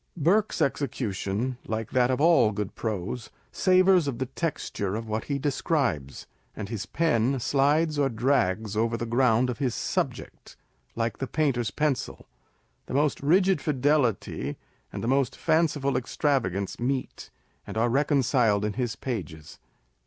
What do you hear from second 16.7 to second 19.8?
meet, and are reconciled in his pages.